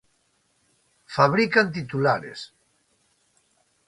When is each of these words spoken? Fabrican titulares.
Fabrican 1.15 1.67
titulares. 1.75 2.39